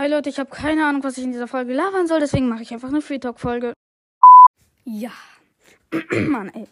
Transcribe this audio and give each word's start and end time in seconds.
Hi 0.00 0.08
Leute, 0.08 0.30
ich 0.30 0.38
habe 0.38 0.48
keine 0.48 0.86
Ahnung, 0.86 1.04
was 1.04 1.18
ich 1.18 1.24
in 1.24 1.32
dieser 1.32 1.46
Folge 1.46 1.74
labern 1.74 2.06
soll, 2.06 2.20
deswegen 2.20 2.48
mache 2.48 2.62
ich 2.62 2.72
einfach 2.72 2.88
eine 2.88 3.02
Free 3.02 3.18
Talk 3.18 3.38
Folge. 3.38 3.74
Ja. 4.86 5.10
Mann, 6.10 6.48
ey. 6.54 6.66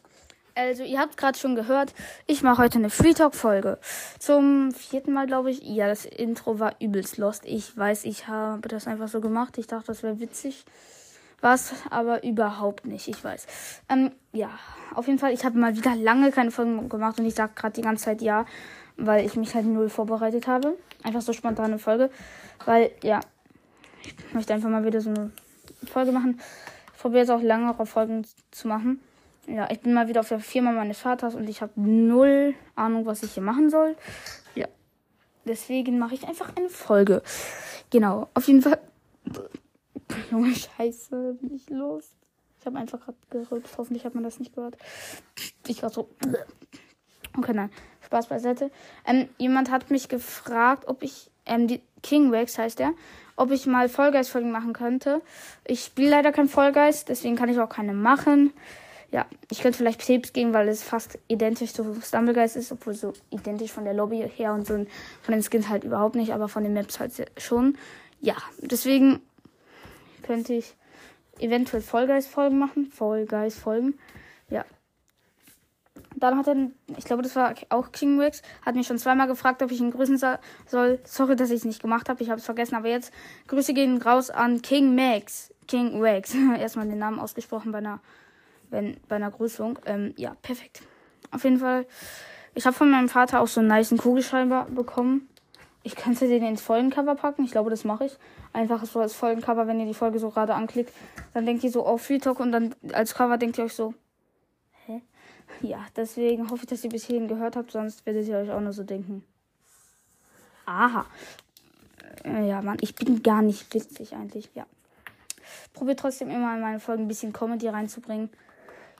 Also, 0.54 0.82
ihr 0.82 0.98
habt 0.98 1.18
gerade 1.18 1.36
schon 1.36 1.54
gehört, 1.54 1.92
ich 2.26 2.42
mache 2.42 2.62
heute 2.62 2.78
eine 2.78 2.88
Free 2.88 3.12
Talk 3.12 3.34
Folge. 3.34 3.78
Zum 4.18 4.72
vierten 4.72 5.12
Mal, 5.12 5.26
glaube 5.26 5.50
ich. 5.50 5.60
Ja, 5.62 5.88
das 5.88 6.06
Intro 6.06 6.58
war 6.58 6.76
übelst 6.80 7.18
lost. 7.18 7.44
Ich 7.44 7.76
weiß, 7.76 8.06
ich 8.06 8.29
habe 8.29 8.66
das 8.66 8.86
einfach 8.86 9.09
so 9.09 9.21
gemacht. 9.21 9.59
Ich 9.59 9.67
dachte, 9.67 9.89
das 9.89 10.03
wäre 10.03 10.21
witzig. 10.21 10.65
Was, 11.41 11.73
aber 11.91 12.25
überhaupt 12.25 12.86
nicht, 12.86 13.07
ich 13.07 13.23
weiß. 13.23 13.46
Ähm, 13.89 14.11
ja, 14.32 14.50
auf 14.95 15.07
jeden 15.07 15.18
Fall, 15.18 15.32
ich 15.32 15.45
habe 15.45 15.59
mal 15.59 15.77
wieder 15.77 15.95
lange 15.95 16.32
keine 16.32 16.50
Folgen 16.50 16.89
gemacht 16.89 17.18
und 17.21 17.27
ich 17.27 17.34
sage 17.34 17.53
gerade 17.54 17.75
die 17.75 17.82
ganze 17.82 18.07
Zeit 18.07 18.22
ja, 18.22 18.45
weil 18.96 19.25
ich 19.25 19.36
mich 19.36 19.54
halt 19.54 19.66
null 19.66 19.89
vorbereitet 19.89 20.48
habe. 20.48 20.77
Einfach 21.04 21.22
so 21.22 21.32
spontane 21.32 21.79
Folge. 21.79 22.11
Weil, 22.64 22.90
ja, 23.03 23.21
ich 24.03 24.35
möchte 24.35 24.53
einfach 24.53 24.68
mal 24.68 24.85
wieder 24.85 25.00
so 25.00 25.11
eine 25.11 25.30
Folge 25.85 26.11
machen. 26.11 26.40
Ich 26.94 27.00
probiere 27.00 27.21
jetzt 27.21 27.30
auch 27.30 27.43
langere 27.43 27.86
Folgen 27.86 28.27
zu 28.50 28.66
machen. 28.66 29.00
Ja, 29.46 29.71
ich 29.71 29.80
bin 29.80 29.94
mal 29.94 30.08
wieder 30.08 30.21
auf 30.21 30.29
der 30.29 30.41
Firma 30.41 30.72
meines 30.72 30.99
Vaters 30.99 31.35
und 31.35 31.49
ich 31.49 31.63
habe 31.63 31.72
null 31.77 32.55
Ahnung, 32.74 33.06
was 33.06 33.22
ich 33.22 33.32
hier 33.32 33.42
machen 33.42 33.70
soll. 33.70 33.96
Ja, 34.55 34.66
deswegen 35.44 35.98
mache 35.98 36.14
ich 36.14 36.27
einfach 36.27 36.55
eine 36.56 36.68
Folge. 36.68 37.22
Genau, 37.91 38.28
auf 38.34 38.46
jeden 38.46 38.60
Fall. 38.60 38.78
Junge 40.30 40.55
Scheiße, 40.55 41.38
bin 41.41 41.55
ich 41.55 41.68
los. 41.70 42.10
Ich 42.60 42.66
habe 42.66 42.78
einfach 42.78 43.00
gerade 43.00 43.19
gerückt. 43.30 43.69
Hoffentlich 43.77 44.05
hat 44.05 44.14
man 44.14 44.24
das 44.24 44.38
nicht 44.38 44.55
gehört. 44.55 44.77
Ich 45.66 45.82
war 45.82 45.91
so. 45.91 46.09
Okay, 47.36 47.52
nein. 47.55 47.70
Spaß 48.05 48.28
beiseite. 48.28 48.70
Ähm, 49.06 49.28
jemand 49.38 49.70
hat 49.70 49.91
mich 49.91 50.09
gefragt, 50.09 50.88
ob 50.88 51.02
ich, 51.02 51.30
ähm, 51.46 51.69
die 51.69 51.80
King 52.02 52.33
Wax 52.33 52.59
heißt 52.59 52.78
der, 52.78 52.92
ob 53.36 53.50
ich 53.50 53.66
mal 53.66 53.88
Vollgeist-Folgen 53.88 54.50
machen 54.50 54.72
könnte. 54.72 55.20
Ich 55.64 55.84
spiele 55.84 56.10
leider 56.10 56.33
kein 56.33 56.48
Vollgeist, 56.48 57.08
deswegen 57.08 57.36
kann 57.36 57.48
ich 57.48 57.58
auch 57.61 57.69
keine 57.69 57.92
machen. 57.92 58.52
Ja, 59.11 59.27
ich 59.50 59.61
könnte 59.61 59.78
vielleicht 59.78 60.05
Tipps 60.05 60.33
geben, 60.33 60.52
weil 60.52 60.69
es 60.69 60.83
fast 60.83 61.19
identisch 61.28 61.72
zu 61.72 61.98
Stumblegeist 62.02 62.56
ist, 62.56 62.72
obwohl 62.72 62.95
so 62.95 63.12
identisch 63.30 63.72
von 63.72 63.84
der 63.84 63.95
Lobby 63.95 64.28
her 64.36 64.52
und 64.52 64.67
so 64.67 64.74
von 65.22 65.33
den 65.33 65.42
Skins 65.42 65.69
halt 65.69 65.84
überhaupt 65.84 66.14
nicht, 66.14 66.33
aber 66.34 66.48
von 66.48 66.62
den 66.62 66.74
Maps 66.74 67.00
halt 67.00 67.12
schon. 67.39 67.78
Ja, 68.20 68.36
deswegen 68.61 69.20
könnte 70.28 70.54
ich 70.54 70.76
eventuell 71.40 71.82
Vollgeist-Folgen 71.82 72.58
machen. 72.58 72.86
Vollgeist-Folgen. 72.86 73.98
Ja. 74.50 74.64
Dann 76.14 76.38
hat 76.38 76.46
er, 76.46 76.70
ich 76.96 77.04
glaube, 77.04 77.22
das 77.22 77.34
war 77.34 77.54
auch 77.70 77.90
King 77.90 78.18
Wax, 78.18 78.42
hat 78.64 78.76
mich 78.76 78.86
schon 78.86 78.98
zweimal 78.98 79.26
gefragt, 79.26 79.62
ob 79.62 79.70
ich 79.70 79.80
ihn 79.80 79.90
grüßen 79.90 80.18
soll. 80.18 81.00
Sorry, 81.04 81.34
dass 81.36 81.50
ich 81.50 81.56
es 81.56 81.64
nicht 81.64 81.82
gemacht 81.82 82.08
habe, 82.08 82.22
ich 82.22 82.30
habe 82.30 82.38
es 82.38 82.44
vergessen, 82.44 82.76
aber 82.76 82.88
jetzt 82.88 83.12
Grüße 83.48 83.74
gehen 83.74 84.00
raus 84.00 84.30
an 84.30 84.62
King 84.62 84.94
Max. 84.94 85.52
King 85.66 86.00
Wax. 86.00 86.34
Erstmal 86.58 86.86
den 86.86 86.98
Namen 86.98 87.18
ausgesprochen 87.18 87.72
bei 87.72 87.78
einer 87.78 88.00
wenn 88.70 88.96
bei 89.08 89.16
einer 89.16 89.30
Grüßung. 89.30 89.78
Ähm, 89.86 90.14
ja, 90.16 90.34
perfekt. 90.42 90.82
Auf 91.30 91.44
jeden 91.44 91.58
Fall. 91.58 91.86
Ich 92.54 92.66
habe 92.66 92.76
von 92.76 92.90
meinem 92.90 93.08
Vater 93.08 93.40
auch 93.40 93.48
so 93.48 93.60
einen 93.60 93.68
nice 93.68 93.94
Kugelschreiber 93.96 94.66
bekommen. 94.70 95.28
Ich 95.89 95.97
könnte 95.97 96.28
den 96.28 96.44
ins 96.44 96.61
Folgencover 96.61 97.14
packen. 97.14 97.47
Ich 97.47 97.50
glaube, 97.50 97.70
das 97.70 97.83
mache 97.83 98.05
ich. 98.05 98.19
Einfach 98.53 98.84
so 98.84 99.00
als 99.00 99.14
Folgencover, 99.14 99.67
wenn 99.67 99.81
ihr 99.81 99.86
die 99.86 99.95
Folge 99.95 100.19
so 100.19 100.28
gerade 100.28 100.53
anklickt. 100.53 100.92
Dann 101.33 101.47
denkt 101.47 101.64
ihr 101.64 101.70
so 101.70 101.80
auf 101.80 101.95
oh, 101.95 101.97
Free 101.97 102.19
Talk 102.19 102.41
und 102.41 102.53
dann 102.53 102.75
als 102.92 103.14
Cover 103.14 103.39
denkt 103.39 103.56
ihr 103.56 103.64
euch 103.64 103.72
so, 103.72 103.95
hä? 104.84 105.00
Ja, 105.62 105.86
deswegen 105.97 106.50
hoffe 106.50 106.64
ich, 106.64 106.69
dass 106.69 106.84
ihr 106.84 106.91
bis 106.91 107.06
hierhin 107.06 107.27
gehört 107.27 107.56
habt. 107.56 107.70
Sonst 107.70 108.05
werdet 108.05 108.28
ihr 108.28 108.36
euch 108.36 108.50
auch 108.50 108.61
nur 108.61 108.75
so 108.75 108.83
denken. 108.84 109.25
Aha. 110.67 111.06
Äh, 112.23 112.47
ja, 112.47 112.61
Mann, 112.61 112.77
ich 112.83 112.95
bin 112.95 113.23
gar 113.23 113.41
nicht 113.41 113.73
witzig 113.73 114.12
eigentlich. 114.12 114.50
Ja. 114.55 114.67
Probiert 115.73 116.00
trotzdem 116.00 116.28
immer 116.28 116.55
in 116.55 116.61
meine 116.61 116.80
Folgen 116.80 117.05
ein 117.05 117.08
bisschen 117.08 117.33
Comedy 117.33 117.67
reinzubringen. 117.67 118.28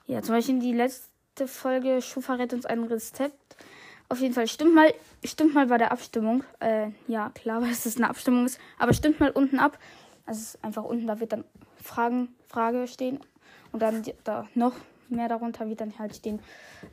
Ja, 0.07 0.23
zum 0.23 0.35
Beispiel 0.35 0.59
die 0.59 0.73
letzte 0.73 1.47
Folge 1.49 2.01
Schuh 2.01 2.23
verrät 2.23 2.55
uns 2.55 2.65
ein 2.65 2.85
Rezept. 2.85 3.57
Auf 4.11 4.21
jeden 4.21 4.33
Fall 4.33 4.49
stimmt 4.49 4.75
mal, 4.75 4.93
stimmt 5.23 5.55
mal 5.55 5.67
bei 5.67 5.77
der 5.77 5.93
Abstimmung. 5.93 6.43
Äh, 6.61 6.91
ja, 7.07 7.31
klar, 7.31 7.61
weil 7.63 7.71
es 7.71 7.97
eine 7.97 8.09
Abstimmung 8.09 8.47
ist. 8.47 8.59
Aber 8.79 8.93
stimmt 8.93 9.21
mal 9.21 9.31
unten 9.31 9.59
ab. 9.59 9.79
Also 10.27 10.59
einfach 10.63 10.85
unten, 10.85 11.07
da 11.07 11.21
wird 11.21 11.33
dann 11.33 11.45
Fragen, 11.83 12.29
Frage 12.49 12.87
stehen. 12.87 13.21
Und 13.73 13.83
dann 13.83 14.03
da 14.25 14.47
noch 14.55 14.73
mehr 15.09 15.29
darunter 15.29 15.69
wird 15.69 15.81
dann 15.81 15.99
halt 15.99 16.15
stehen 16.15 16.41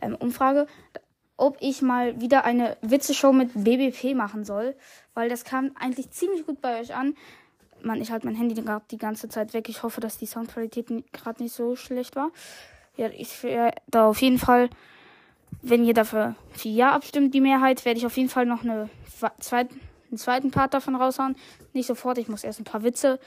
ähm, 0.02 0.16
Umfrage. 0.16 0.68
Ob 1.38 1.58
ich 1.60 1.82
mal 1.82 2.20
wieder 2.22 2.46
eine 2.46 2.78
Witzeshow 2.82 3.34
mit 3.34 3.52
BBP 3.54 4.14
machen 4.16 4.44
soll. 4.44 4.76
Weil 5.14 5.30
das 5.30 5.46
kam 5.46 5.72
eigentlich 5.80 6.12
ziemlich 6.12 6.46
gut 6.46 6.62
bei 6.62 6.80
euch 6.82 6.96
an. 6.96 7.16
Mann, 7.82 8.02
ich 8.02 8.12
halte 8.12 8.26
mein 8.26 8.36
Handy 8.36 8.62
gerade 8.62 8.86
die 8.92 8.98
ganze 8.98 9.30
Zeit 9.30 9.54
weg. 9.54 9.70
Ich 9.70 9.84
hoffe, 9.84 10.02
dass 10.02 10.18
die 10.18 10.26
Soundqualität 10.26 10.88
gerade 11.14 11.44
nicht 11.44 11.54
so 11.54 11.76
schlecht 11.76 12.16
war. 12.16 12.32
Ja, 12.98 13.08
ich 13.10 13.44
werde 13.44 13.78
da 13.88 14.08
auf 14.08 14.22
jeden 14.22 14.40
Fall, 14.40 14.70
wenn 15.62 15.86
ihr 15.86 15.94
dafür 15.94 16.36
für 16.52 16.70
Ja 16.70 16.92
abstimmt, 16.92 17.34
die 17.34 17.42
Mehrheit, 17.42 17.86
werde 17.86 18.00
ich 18.00 18.06
auf 18.06 18.18
jeden 18.18 18.30
Fall 18.30 18.46
noch 18.46 18.64
eine 18.64 18.90
zweit, 19.40 19.70
einen 20.10 20.18
zweiten 20.18 20.52
Part 20.52 20.74
davon 20.74 20.96
raushauen. 20.96 21.36
Nicht 21.74 21.88
sofort, 21.88 22.18
ich 22.18 22.28
muss 22.28 22.44
erst 22.44 22.60
ein 22.60 22.66
paar 22.66 22.84
Witze 22.84 23.20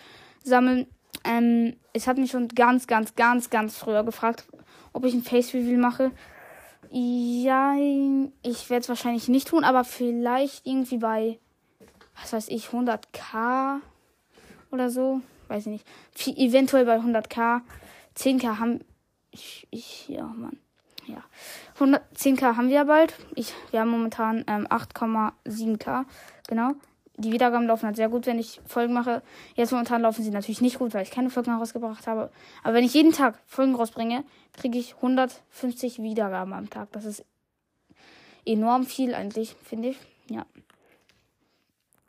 sammeln. 0.45 0.87
Ähm, 1.25 1.77
es 1.93 2.07
hat 2.07 2.19
mich 2.19 2.31
schon 2.31 2.49
ganz, 2.49 2.87
ganz, 2.87 3.15
ganz, 3.17 3.51
ganz 3.51 3.77
früher 3.77 4.05
gefragt, 4.05 4.47
ob 4.93 5.05
ich 5.05 5.15
ein 5.15 5.23
Face 5.23 5.53
Reveal 5.53 5.79
mache. 5.79 6.13
Ja, 6.91 7.75
ich 8.43 8.71
werde 8.71 8.83
es 8.83 8.89
wahrscheinlich 8.89 9.29
nicht 9.29 9.49
tun, 9.49 9.65
aber 9.65 9.85
vielleicht 9.85 10.67
irgendwie 10.67 10.99
bei, 10.99 11.39
was 12.21 12.33
weiß 12.33 12.49
ich, 12.49 12.69
100k 12.69 13.81
oder 14.71 14.91
so. 14.91 15.21
Weiß 15.49 15.67
ich 15.67 15.73
nicht. 15.73 16.39
Eventuell 16.39 16.85
bei 16.85 16.99
100k. 16.99 17.63
10k 18.17 18.59
haben 18.59 18.81
ich, 19.31 19.67
ich, 19.71 20.09
ja, 20.09 20.25
Mann. 20.25 20.59
Ja. 21.09 21.23
110k 21.79 22.57
haben 22.57 22.69
wir 22.69 22.77
ja 22.77 22.85
bald. 22.85 23.15
Ich, 23.35 23.55
wir 23.71 23.81
haben 23.81 23.91
momentan 23.91 24.45
ähm, 24.47 24.67
8,7k. 24.67 26.05
Genau. 26.49 26.73
Die 27.17 27.33
Wiedergaben 27.33 27.67
laufen 27.67 27.87
halt 27.87 27.97
sehr 27.97 28.09
gut, 28.09 28.27
wenn 28.27 28.39
ich 28.39 28.61
Folgen 28.67 28.95
mache. 28.95 29.23
Jetzt 29.57 29.73
momentan 29.73 30.03
laufen 30.03 30.23
sie 30.23 30.31
natürlich 30.31 30.61
nicht 30.61 30.79
gut, 30.79 30.95
weil 30.95 31.03
ich 31.03 31.11
keine 31.11 31.31
Folgen 31.31 31.51
rausgebracht 31.51 32.07
habe. 32.07 32.31
Aber 32.63 32.75
wenn 32.75 32.85
ich 32.85 32.95
jeden 32.95 33.13
Tag 33.13 33.41
Folgen 33.47 33.75
rausbringe, 33.75 34.23
kriege 34.53 34.79
ich 34.79 34.95
150 34.97 36.01
Wiedergaben 36.01 36.53
am 36.53 36.71
Tag. 36.71 36.93
Das 36.93 37.05
ist 37.05 37.25
enorm 38.47 38.87
viel 38.87 39.15
eigentlich, 39.15 39.57
finde 39.65 39.89
ich. 39.89 39.99
Ja. 40.31 40.47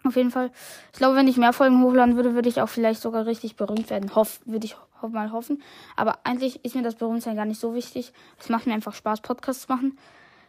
Auf 0.09 0.15
jeden 0.15 0.31
Fall. 0.31 0.49
Ich 0.91 0.97
glaube, 0.97 1.15
wenn 1.15 1.27
ich 1.27 1.37
mehr 1.37 1.53
Folgen 1.53 1.83
hochladen 1.83 2.15
würde, 2.15 2.33
würde 2.33 2.49
ich 2.49 2.61
auch 2.61 2.67
vielleicht 2.67 2.99
sogar 2.99 3.27
richtig 3.27 3.55
berühmt 3.55 3.91
werden. 3.91 4.15
Hoff, 4.15 4.39
würde 4.43 4.65
ich 4.65 4.75
ho 4.75 5.07
mal 5.07 5.31
hoffen. 5.31 5.61
Aber 5.95 6.17
eigentlich 6.23 6.65
ist 6.65 6.73
mir 6.73 6.81
das 6.81 6.95
Berühmtsein 6.95 7.35
gar 7.35 7.45
nicht 7.45 7.59
so 7.59 7.75
wichtig. 7.75 8.11
Es 8.39 8.49
macht 8.49 8.65
mir 8.65 8.73
einfach 8.73 8.95
Spaß, 8.95 9.21
Podcasts 9.21 9.67
zu 9.67 9.71
machen. 9.71 9.99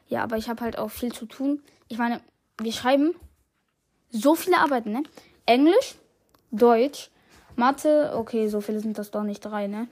Ja, 0.08 0.22
aber 0.22 0.38
ich 0.38 0.48
habe 0.48 0.62
halt 0.62 0.78
auch 0.78 0.90
viel 0.90 1.12
zu 1.12 1.26
tun. 1.26 1.62
Ich 1.88 1.98
meine, 1.98 2.22
wir 2.58 2.72
schreiben 2.72 3.14
so 4.08 4.34
viele 4.34 4.56
Arbeiten, 4.56 4.92
ne? 4.92 5.02
Englisch, 5.44 5.96
Deutsch, 6.50 7.10
Mathe, 7.54 8.14
okay, 8.16 8.48
so 8.48 8.62
viele 8.62 8.80
sind 8.80 8.96
das 8.96 9.10
doch 9.10 9.24
nicht 9.24 9.40
drei, 9.40 9.66
ne? 9.66 9.88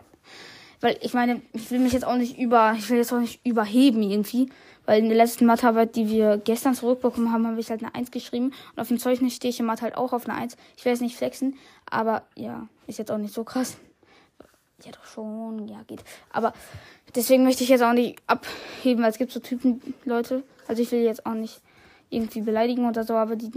Weil 0.80 0.96
ich 1.02 1.12
meine, 1.12 1.42
ich 1.52 1.70
will 1.70 1.80
mich 1.80 1.92
jetzt 1.92 2.06
auch 2.06 2.16
nicht 2.16 2.38
über, 2.38 2.74
ich 2.78 2.88
will 2.88 2.96
jetzt 2.96 3.12
auch 3.12 3.20
nicht 3.20 3.44
überheben 3.44 4.02
irgendwie. 4.02 4.48
Weil 4.88 5.02
in 5.02 5.08
der 5.10 5.18
letzten 5.18 5.44
Mathearbeit, 5.44 5.96
die 5.96 6.08
wir 6.08 6.38
gestern 6.38 6.74
zurückbekommen 6.74 7.30
haben, 7.30 7.46
habe 7.46 7.60
ich 7.60 7.68
halt 7.68 7.84
eine 7.84 7.94
1 7.94 8.10
geschrieben. 8.10 8.54
Und 8.72 8.80
auf 8.80 8.88
dem 8.88 8.98
Zeugnis 8.98 9.34
stehe 9.34 9.50
ich 9.50 9.60
in 9.60 9.66
Mathe 9.66 9.82
halt 9.82 9.98
auch 9.98 10.14
auf 10.14 10.26
eine 10.26 10.38
1. 10.38 10.56
Ich 10.78 10.84
will 10.86 10.92
jetzt 10.92 11.02
nicht 11.02 11.14
flexen, 11.14 11.58
aber 11.90 12.22
ja, 12.34 12.66
ist 12.86 12.98
jetzt 12.98 13.10
auch 13.10 13.18
nicht 13.18 13.34
so 13.34 13.44
krass. 13.44 13.76
Ja, 14.82 14.92
doch 14.92 15.04
schon, 15.04 15.68
ja, 15.68 15.82
geht. 15.86 16.02
Aber 16.30 16.54
deswegen 17.14 17.44
möchte 17.44 17.64
ich 17.64 17.68
jetzt 17.68 17.82
auch 17.82 17.92
nicht 17.92 18.18
abheben, 18.26 19.02
weil 19.02 19.10
es 19.10 19.18
gibt 19.18 19.30
so 19.30 19.40
Typen, 19.40 19.82
Leute. 20.06 20.42
Also 20.66 20.80
ich 20.80 20.90
will 20.90 21.02
jetzt 21.02 21.26
auch 21.26 21.34
nicht 21.34 21.60
irgendwie 22.08 22.40
beleidigen 22.40 22.88
oder 22.88 23.04
so, 23.04 23.12
aber 23.12 23.36
die. 23.36 23.50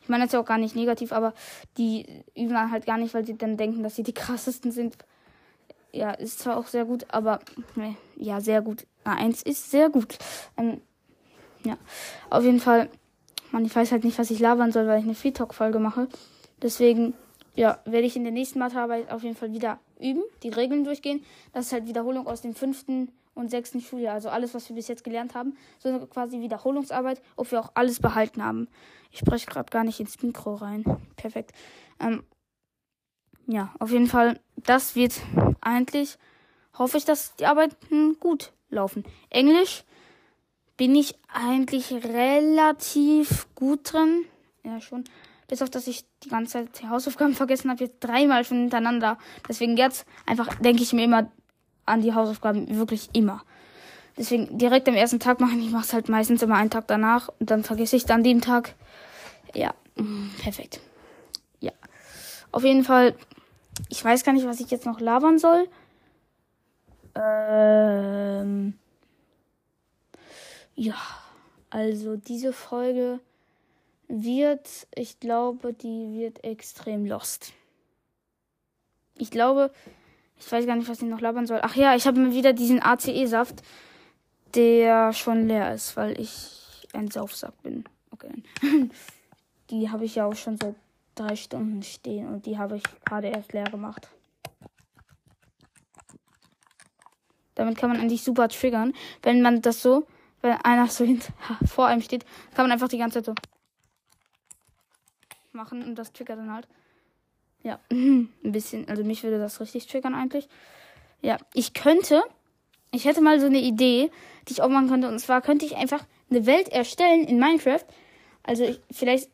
Ich 0.00 0.08
meine 0.08 0.26
das 0.26 0.32
ja 0.32 0.38
auch 0.38 0.46
gar 0.46 0.58
nicht 0.58 0.76
negativ, 0.76 1.10
aber 1.10 1.34
die 1.76 2.06
üben 2.36 2.54
dann 2.54 2.70
halt 2.70 2.86
gar 2.86 2.98
nicht, 2.98 3.14
weil 3.14 3.26
sie 3.26 3.36
dann 3.36 3.56
denken, 3.56 3.82
dass 3.82 3.96
sie 3.96 4.04
die 4.04 4.14
krassesten 4.14 4.70
sind. 4.70 4.96
Ja, 5.90 6.12
ist 6.12 6.38
zwar 6.38 6.56
auch 6.56 6.68
sehr 6.68 6.84
gut, 6.84 7.06
aber 7.08 7.40
ne, 7.74 7.96
ja, 8.14 8.40
sehr 8.40 8.62
gut. 8.62 8.86
A1 9.08 9.46
ist 9.46 9.70
sehr 9.70 9.90
gut. 9.90 10.18
Ähm, 10.56 10.80
ja, 11.64 11.76
auf 12.30 12.44
jeden 12.44 12.60
Fall. 12.60 12.88
Man, 13.50 13.64
ich 13.64 13.74
weiß 13.74 13.92
halt 13.92 14.04
nicht, 14.04 14.18
was 14.18 14.30
ich 14.30 14.40
labern 14.40 14.72
soll, 14.72 14.86
weil 14.86 14.98
ich 14.98 15.04
eine 15.04 15.14
Free 15.14 15.30
Talk 15.30 15.54
Folge 15.54 15.78
mache. 15.78 16.08
Deswegen, 16.60 17.14
ja, 17.54 17.78
werde 17.86 18.06
ich 18.06 18.16
in 18.16 18.24
der 18.24 18.32
nächsten 18.32 18.58
Mathearbeit 18.58 19.10
auf 19.10 19.22
jeden 19.22 19.36
Fall 19.36 19.52
wieder 19.52 19.78
üben, 19.98 20.22
die 20.42 20.50
Regeln 20.50 20.84
durchgehen. 20.84 21.24
Das 21.52 21.66
ist 21.66 21.72
halt 21.72 21.86
Wiederholung 21.86 22.26
aus 22.26 22.42
dem 22.42 22.54
fünften 22.54 23.10
und 23.34 23.50
sechsten 23.50 23.80
Schuljahr. 23.80 24.14
Also 24.14 24.28
alles, 24.28 24.52
was 24.54 24.68
wir 24.68 24.76
bis 24.76 24.88
jetzt 24.88 25.04
gelernt 25.04 25.34
haben. 25.34 25.56
So 25.78 26.06
quasi 26.06 26.40
Wiederholungsarbeit, 26.40 27.22
ob 27.36 27.50
wir 27.50 27.60
auch 27.60 27.70
alles 27.74 28.00
behalten 28.00 28.44
haben. 28.44 28.68
Ich 29.10 29.20
spreche 29.20 29.46
gerade 29.46 29.70
gar 29.70 29.84
nicht 29.84 30.00
ins 30.00 30.22
Mikro 30.22 30.54
rein. 30.54 30.84
Perfekt. 31.16 31.52
Ähm, 32.00 32.24
ja, 33.46 33.72
auf 33.78 33.90
jeden 33.90 34.08
Fall, 34.08 34.38
das 34.56 34.94
wird 34.94 35.14
eigentlich, 35.62 36.18
hoffe 36.76 36.98
ich, 36.98 37.06
dass 37.06 37.34
die 37.36 37.46
Arbeiten 37.46 38.18
gut 38.20 38.52
laufen. 38.70 39.04
Englisch 39.30 39.84
bin 40.76 40.94
ich 40.94 41.16
eigentlich 41.32 41.92
relativ 41.92 43.46
gut 43.54 43.92
drin. 43.92 44.24
Ja, 44.64 44.80
schon. 44.80 45.04
Bis 45.48 45.62
auf, 45.62 45.70
dass 45.70 45.86
ich 45.86 46.04
die 46.24 46.28
ganze 46.28 46.52
Zeit 46.52 46.82
die 46.82 46.88
Hausaufgaben 46.88 47.34
vergessen 47.34 47.70
habe, 47.70 47.84
jetzt 47.84 48.00
dreimal 48.00 48.44
schon 48.44 48.58
hintereinander. 48.58 49.18
Deswegen 49.48 49.76
jetzt 49.76 50.06
einfach 50.26 50.54
denke 50.56 50.82
ich 50.82 50.92
mir 50.92 51.04
immer 51.04 51.30
an 51.86 52.02
die 52.02 52.14
Hausaufgaben, 52.14 52.76
wirklich 52.76 53.08
immer. 53.12 53.42
Deswegen 54.18 54.58
direkt 54.58 54.88
am 54.88 54.94
ersten 54.94 55.20
Tag 55.20 55.40
machen. 55.40 55.60
Ich 55.60 55.70
mache 55.70 55.84
es 55.84 55.92
halt 55.92 56.08
meistens 56.08 56.42
immer 56.42 56.56
einen 56.56 56.70
Tag 56.70 56.86
danach 56.88 57.30
und 57.38 57.50
dann 57.50 57.64
vergesse 57.64 57.96
ich 57.96 58.04
dann 58.04 58.22
den 58.22 58.40
Tag. 58.40 58.74
Ja, 59.54 59.74
mm, 59.96 60.30
perfekt. 60.42 60.80
Ja. 61.60 61.72
Auf 62.52 62.64
jeden 62.64 62.84
Fall, 62.84 63.14
ich 63.88 64.04
weiß 64.04 64.24
gar 64.24 64.32
nicht, 64.32 64.46
was 64.46 64.60
ich 64.60 64.70
jetzt 64.70 64.86
noch 64.86 65.00
labern 65.00 65.38
soll. 65.38 65.68
Ähm, 67.14 68.74
ja, 70.74 70.96
also 71.70 72.16
diese 72.16 72.52
Folge 72.52 73.20
wird, 74.08 74.86
ich 74.94 75.20
glaube, 75.20 75.72
die 75.72 76.18
wird 76.18 76.44
extrem 76.44 77.06
lost. 77.06 77.52
Ich 79.16 79.30
glaube, 79.30 79.70
ich 80.38 80.50
weiß 80.50 80.66
gar 80.66 80.76
nicht, 80.76 80.88
was 80.88 81.02
ich 81.02 81.08
noch 81.08 81.20
labern 81.20 81.46
soll. 81.46 81.60
Ach 81.62 81.74
ja, 81.74 81.94
ich 81.94 82.06
habe 82.06 82.20
mir 82.20 82.32
wieder 82.32 82.52
diesen 82.52 82.82
ACE-Saft, 82.82 83.62
der 84.54 85.12
schon 85.12 85.48
leer 85.48 85.74
ist, 85.74 85.96
weil 85.96 86.18
ich 86.18 86.86
ein 86.92 87.10
Saufsack 87.10 87.60
bin. 87.62 87.84
Okay. 88.12 88.30
die 89.70 89.90
habe 89.90 90.04
ich 90.04 90.14
ja 90.14 90.26
auch 90.26 90.36
schon 90.36 90.56
seit 90.58 90.76
drei 91.14 91.36
Stunden 91.36 91.82
stehen 91.82 92.28
und 92.28 92.46
die 92.46 92.56
habe 92.56 92.76
ich 92.76 92.84
gerade 93.04 93.28
erst 93.28 93.52
leer 93.52 93.64
gemacht. 93.64 94.08
Damit 97.58 97.76
kann 97.76 97.90
man 97.90 98.00
eigentlich 98.00 98.22
super 98.22 98.48
triggern. 98.48 98.94
Wenn 99.22 99.42
man 99.42 99.60
das 99.60 99.82
so, 99.82 100.06
wenn 100.42 100.52
einer 100.52 100.86
so 100.86 101.04
hinter, 101.04 101.32
vor 101.66 101.86
einem 101.86 102.00
steht, 102.00 102.24
kann 102.54 102.64
man 102.64 102.72
einfach 102.72 102.88
die 102.88 102.98
ganze 102.98 103.22
Zeit 103.22 103.26
so 103.26 103.34
machen 105.52 105.82
und 105.82 105.96
das 105.96 106.12
triggert 106.12 106.38
dann 106.38 106.52
halt. 106.52 106.68
Ja, 107.64 107.80
ein 107.90 108.30
bisschen, 108.42 108.88
also 108.88 109.02
mich 109.02 109.24
würde 109.24 109.38
das 109.38 109.60
richtig 109.60 109.88
triggern 109.88 110.14
eigentlich. 110.14 110.48
Ja, 111.20 111.36
ich 111.52 111.74
könnte, 111.74 112.22
ich 112.92 113.04
hätte 113.04 113.20
mal 113.20 113.40
so 113.40 113.46
eine 113.46 113.60
Idee, 113.60 114.12
die 114.46 114.52
ich 114.52 114.62
auch 114.62 114.68
machen 114.68 114.88
könnte. 114.88 115.08
Und 115.08 115.18
zwar 115.18 115.42
könnte 115.42 115.66
ich 115.66 115.76
einfach 115.76 116.04
eine 116.30 116.46
Welt 116.46 116.68
erstellen 116.68 117.24
in 117.24 117.40
Minecraft. 117.40 117.84
Also 118.44 118.62
ich, 118.62 118.80
vielleicht 118.92 119.30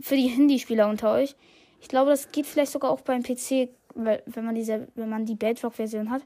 für 0.00 0.16
die 0.16 0.28
Handyspieler 0.28 0.88
unter 0.88 1.12
euch. 1.12 1.36
Ich 1.82 1.88
glaube, 1.88 2.10
das 2.10 2.32
geht 2.32 2.46
vielleicht 2.46 2.72
sogar 2.72 2.90
auch 2.90 3.02
beim 3.02 3.22
PC, 3.22 3.68
weil, 3.94 4.22
wenn 4.24 4.46
man 4.46 4.54
diese, 4.54 4.88
wenn 4.94 5.10
man 5.10 5.26
die 5.26 5.34
Bedrock-Version 5.34 6.10
hat. 6.10 6.22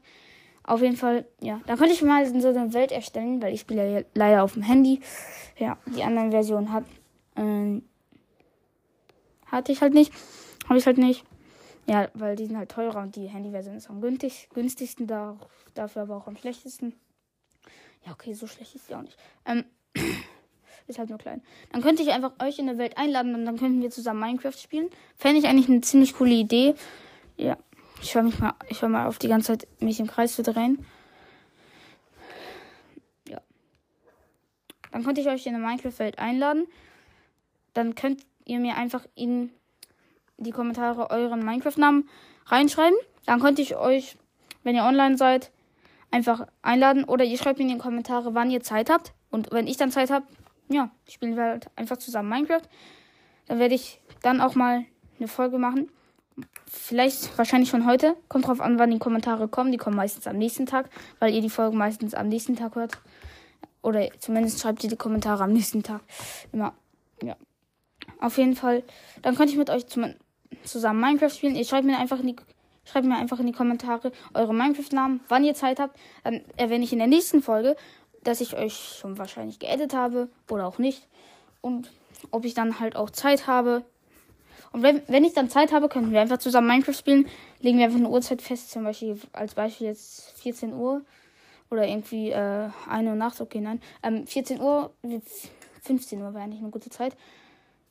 Auf 0.63 0.81
jeden 0.81 0.95
Fall, 0.95 1.25
ja. 1.41 1.59
Da 1.65 1.75
könnte 1.75 1.93
ich 1.93 2.01
mal 2.01 2.25
so 2.25 2.47
eine 2.47 2.73
Welt 2.73 2.91
erstellen, 2.91 3.41
weil 3.41 3.53
ich 3.53 3.61
spiele 3.61 3.91
ja 3.91 4.01
leider 4.13 4.43
auf 4.43 4.53
dem 4.53 4.63
Handy. 4.63 5.01
Ja, 5.57 5.77
die 5.85 6.03
anderen 6.03 6.31
Versionen 6.31 6.71
hat, 6.71 6.85
ähm, 7.35 7.83
hatte 9.45 9.71
ich 9.71 9.81
halt 9.81 9.93
nicht. 9.93 10.13
Habe 10.67 10.79
ich 10.79 10.85
halt 10.85 10.97
nicht. 10.97 11.25
Ja, 11.85 12.07
weil 12.13 12.37
die 12.37 12.45
sind 12.45 12.57
halt 12.57 12.71
teurer 12.71 13.01
und 13.01 13.15
die 13.17 13.27
Handy-Version 13.27 13.75
ist 13.75 13.89
am 13.89 13.99
günstig, 13.99 14.47
günstigsten, 14.53 15.05
da, 15.05 15.37
dafür 15.73 16.03
aber 16.03 16.15
auch 16.15 16.27
am 16.27 16.37
schlechtesten. 16.37 16.93
Ja, 18.05 18.13
okay, 18.13 18.33
so 18.33 18.47
schlecht 18.47 18.75
ist 18.75 18.89
die 18.89 18.95
auch 18.95 19.01
nicht. 19.01 19.17
Ähm, 19.45 19.65
ist 20.87 20.97
halt 20.97 21.09
nur 21.09 21.17
klein. 21.17 21.41
Dann 21.71 21.81
könnte 21.81 22.03
ich 22.03 22.11
einfach 22.11 22.33
euch 22.41 22.57
in 22.57 22.67
der 22.67 22.77
Welt 22.77 22.97
einladen 22.97 23.35
und 23.35 23.45
dann 23.45 23.57
könnten 23.57 23.81
wir 23.81 23.91
zusammen 23.91 24.21
Minecraft 24.21 24.57
spielen. 24.57 24.89
Fände 25.17 25.39
ich 25.39 25.47
eigentlich 25.47 25.69
eine 25.69 25.81
ziemlich 25.81 26.15
coole 26.15 26.33
Idee. 26.33 26.75
Ja. 27.35 27.57
Ich 28.03 28.15
höre 28.15 28.23
mich 28.23 28.37
mal, 28.37 28.53
ich 28.67 28.81
höre 28.81 28.89
mal 28.89 29.07
auf 29.07 29.17
die 29.17 29.29
ganze 29.29 29.57
Zeit 29.57 29.67
mich 29.79 29.97
im 30.01 30.07
Kreis 30.07 30.35
zu 30.35 30.43
drehen. 30.43 30.85
Ja. 33.29 33.39
Dann 34.91 35.05
könnte 35.05 35.21
ich 35.21 35.27
euch 35.27 35.45
in 35.45 35.53
der 35.53 35.61
Minecraft-Welt 35.61 36.19
einladen. 36.19 36.67
Dann 37.73 37.95
könnt 37.95 38.21
ihr 38.43 38.59
mir 38.59 38.75
einfach 38.75 39.05
in 39.15 39.51
die 40.37 40.51
Kommentare 40.51 41.11
euren 41.11 41.45
Minecraft-Namen 41.45 42.09
reinschreiben. 42.47 42.97
Dann 43.25 43.39
könnte 43.39 43.61
ich 43.61 43.77
euch, 43.77 44.17
wenn 44.63 44.75
ihr 44.75 44.83
online 44.83 45.17
seid, 45.17 45.53
einfach 46.11 46.45
einladen. 46.61 47.05
Oder 47.05 47.23
ihr 47.23 47.37
schreibt 47.37 47.59
mir 47.59 47.63
in 47.63 47.71
die 47.71 47.77
Kommentare, 47.77 48.35
wann 48.35 48.51
ihr 48.51 48.61
Zeit 48.61 48.89
habt. 48.89 49.13
Und 49.31 49.49
wenn 49.51 49.65
ich 49.65 49.77
dann 49.77 49.91
Zeit 49.91 50.11
habe, 50.11 50.27
ja, 50.67 50.91
spielen 51.07 51.37
wir 51.37 51.43
halt 51.43 51.67
einfach 51.77 51.95
zusammen 51.95 52.27
Minecraft. 52.27 52.67
Dann 53.47 53.59
werde 53.59 53.75
ich 53.75 54.01
dann 54.21 54.41
auch 54.41 54.55
mal 54.55 54.83
eine 55.19 55.29
Folge 55.29 55.57
machen. 55.57 55.89
Vielleicht, 56.65 57.37
wahrscheinlich 57.37 57.69
schon 57.69 57.85
heute. 57.85 58.15
Kommt 58.27 58.47
drauf 58.47 58.59
an, 58.59 58.79
wann 58.79 58.91
die 58.91 58.99
Kommentare 58.99 59.47
kommen. 59.47 59.71
Die 59.71 59.77
kommen 59.77 59.95
meistens 59.95 60.27
am 60.27 60.37
nächsten 60.37 60.65
Tag, 60.65 60.89
weil 61.19 61.33
ihr 61.33 61.41
die 61.41 61.49
Folge 61.49 61.75
meistens 61.75 62.13
am 62.13 62.27
nächsten 62.27 62.55
Tag 62.55 62.75
hört. 62.75 62.97
Oder 63.81 64.09
zumindest 64.19 64.61
schreibt 64.61 64.83
ihr 64.83 64.89
die 64.89 64.95
Kommentare 64.95 65.43
am 65.43 65.53
nächsten 65.53 65.83
Tag. 65.83 66.01
Immer, 66.51 66.73
ja. 67.21 67.35
Auf 68.19 68.37
jeden 68.37 68.55
Fall. 68.55 68.83
Dann 69.21 69.35
könnte 69.35 69.51
ich 69.51 69.57
mit 69.57 69.69
euch 69.69 69.87
zum, 69.87 70.13
zusammen 70.63 70.99
Minecraft 70.99 71.29
spielen. 71.29 71.55
Ihr 71.55 71.65
schreibt 71.65 71.85
mir 71.85 71.97
einfach 71.97 72.19
in 72.19 72.27
die, 72.27 72.35
schreibt 72.85 73.05
mir 73.05 73.17
einfach 73.17 73.39
in 73.39 73.47
die 73.47 73.53
Kommentare 73.53 74.11
eure 74.33 74.53
Minecraft-Namen, 74.53 75.21
wann 75.27 75.43
ihr 75.43 75.53
Zeit 75.53 75.79
habt. 75.79 75.99
Dann 76.23 76.41
erwähne 76.57 76.83
ich 76.83 76.93
in 76.93 76.99
der 76.99 77.07
nächsten 77.07 77.41
Folge, 77.41 77.75
dass 78.23 78.41
ich 78.41 78.55
euch 78.55 78.97
schon 78.99 79.17
wahrscheinlich 79.17 79.59
geedit 79.59 79.93
habe 79.93 80.29
oder 80.49 80.65
auch 80.65 80.79
nicht. 80.79 81.07
Und 81.61 81.91
ob 82.31 82.45
ich 82.45 82.53
dann 82.53 82.79
halt 82.79 82.95
auch 82.95 83.09
Zeit 83.09 83.47
habe. 83.47 83.83
Und 84.73 84.81
wenn, 84.81 85.01
wenn 85.07 85.23
ich 85.23 85.33
dann 85.33 85.49
Zeit 85.49 85.71
habe, 85.71 85.87
könnten 85.87 86.11
wir 86.11 86.19
einfach 86.19 86.39
zusammen 86.39 86.67
Minecraft 86.67 86.93
spielen. 86.93 87.27
Legen 87.61 87.77
wir 87.77 87.85
einfach 87.85 87.99
eine 87.99 88.09
Uhrzeit 88.09 88.41
fest, 88.41 88.71
zum 88.71 88.83
Beispiel 88.83 89.17
als 89.31 89.53
Beispiel 89.53 89.87
jetzt 89.87 90.31
14 90.41 90.73
Uhr. 90.73 91.03
Oder 91.69 91.87
irgendwie 91.87 92.31
äh, 92.31 92.69
1 92.89 93.07
Uhr 93.07 93.15
nachts, 93.15 93.39
okay, 93.39 93.61
nein. 93.61 93.81
Ähm, 94.01 94.27
14 94.27 94.59
Uhr, 94.59 94.91
15 95.83 96.21
Uhr 96.21 96.33
wäre 96.33 96.43
eigentlich 96.43 96.61
eine 96.61 96.71
gute 96.71 96.89
Zeit. 96.89 97.15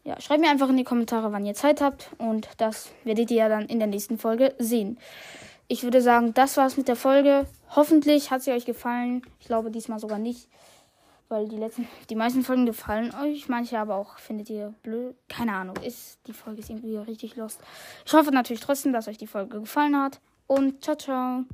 Ja, 0.04 0.20
schreibt 0.20 0.40
mir 0.40 0.50
einfach 0.50 0.68
in 0.68 0.76
die 0.76 0.84
Kommentare, 0.84 1.32
wann 1.32 1.46
ihr 1.46 1.54
Zeit 1.54 1.80
habt. 1.80 2.10
Und 2.18 2.48
das 2.56 2.90
werdet 3.04 3.30
ihr 3.30 3.38
ja 3.38 3.48
dann 3.48 3.66
in 3.66 3.78
der 3.78 3.88
nächsten 3.88 4.18
Folge 4.18 4.54
sehen. 4.58 4.98
Ich 5.68 5.84
würde 5.84 6.02
sagen, 6.02 6.34
das 6.34 6.56
war's 6.56 6.76
mit 6.76 6.88
der 6.88 6.96
Folge. 6.96 7.46
Hoffentlich 7.74 8.32
hat 8.32 8.42
sie 8.42 8.50
euch 8.50 8.66
gefallen. 8.66 9.22
Ich 9.38 9.46
glaube 9.46 9.70
diesmal 9.70 10.00
sogar 10.00 10.18
nicht. 10.18 10.48
Weil 11.32 11.48
die 11.48 11.56
letzten, 11.56 11.88
die 12.10 12.14
meisten 12.14 12.42
Folgen 12.42 12.66
gefallen 12.66 13.10
euch, 13.22 13.48
manche 13.48 13.78
aber 13.78 13.94
auch 13.94 14.18
findet 14.18 14.50
ihr 14.50 14.74
blöd. 14.82 15.16
Keine 15.30 15.54
Ahnung, 15.54 15.76
ist 15.76 16.18
die 16.26 16.34
Folge 16.34 16.60
ist 16.60 16.68
irgendwie 16.68 16.98
richtig 16.98 17.36
lost. 17.36 17.58
Ich 18.04 18.12
hoffe 18.12 18.32
natürlich 18.32 18.60
trotzdem, 18.60 18.92
dass 18.92 19.08
euch 19.08 19.16
die 19.16 19.26
Folge 19.26 19.60
gefallen 19.60 19.96
hat. 19.96 20.20
Und 20.46 20.84
ciao, 20.84 20.94
ciao. 20.94 21.44